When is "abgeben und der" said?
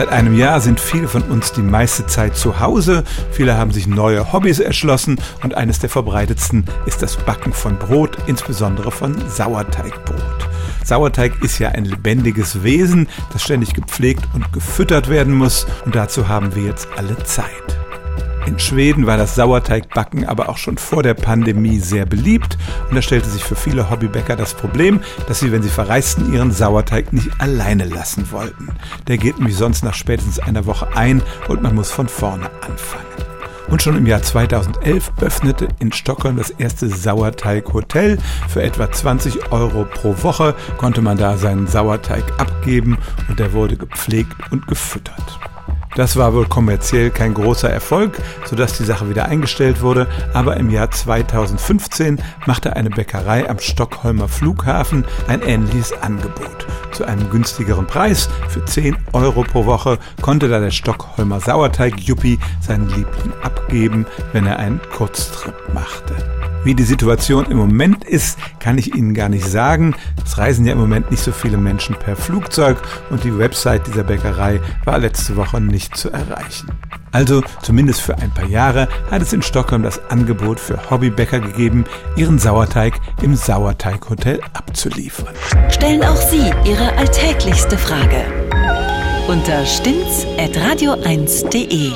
42.40-43.52